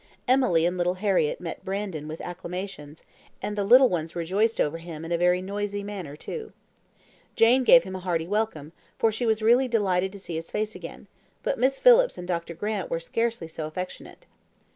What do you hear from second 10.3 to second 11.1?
his face again,